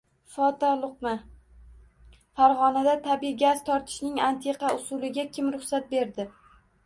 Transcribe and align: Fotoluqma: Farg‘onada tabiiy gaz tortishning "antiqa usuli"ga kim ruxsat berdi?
Fotoluqma: 0.35 1.11
Farg‘onada 2.39 2.95
tabiiy 3.07 3.35
gaz 3.43 3.61
tortishning 3.69 4.17
"antiqa 4.29 4.73
usuli"ga 4.81 5.27
kim 5.39 5.55
ruxsat 5.57 5.89
berdi? 5.95 6.27